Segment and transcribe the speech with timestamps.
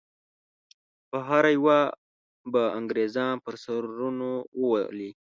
[1.09, 1.79] په هره یوه
[2.51, 4.29] به انګریزان پر سرونو
[4.61, 5.11] وولي.